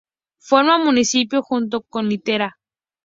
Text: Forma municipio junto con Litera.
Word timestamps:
Forma 0.39 0.79
municipio 0.79 1.43
junto 1.43 1.83
con 1.83 2.09
Litera. 2.09 2.57